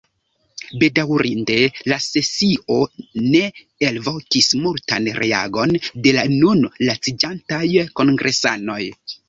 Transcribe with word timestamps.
Bedaŭrinde 0.83 1.57
la 1.91 1.97
sesio 2.05 2.79
ne 3.27 3.43
elvokis 3.89 4.49
multan 4.65 5.13
reagon 5.21 5.77
de 6.09 6.17
la 6.19 6.27
nun 6.35 6.67
laciĝantaj 6.91 7.65
kongresanoj. 8.03 8.83